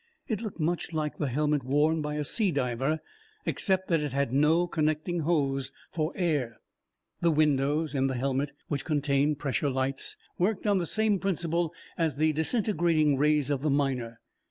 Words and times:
It 0.27 0.41
looked 0.41 0.59
much 0.59 0.93
like 0.93 1.19
the 1.19 1.27
helmet 1.27 1.63
worn 1.63 2.01
by 2.01 2.15
a 2.15 2.23
sea 2.23 2.49
diver, 2.49 3.01
except 3.45 3.87
that 3.89 3.99
it 4.01 4.13
had 4.13 4.33
no 4.33 4.65
connecting 4.65 5.19
hose 5.19 5.71
for 5.91 6.11
air. 6.15 6.57
The 7.19 7.29
windows 7.29 7.93
in 7.93 8.07
the 8.07 8.15
helmet, 8.15 8.51
which 8.67 8.83
contained 8.83 9.37
pressure 9.37 9.69
lights, 9.69 10.17
worked 10.39 10.65
on 10.65 10.79
the 10.79 10.87
same 10.87 11.19
principle 11.19 11.71
as 11.99 12.15
the 12.15 12.33
disintegrating 12.33 13.15
rays 13.15 13.51
of 13.51 13.61
the 13.61 13.69
Miner. 13.69 14.19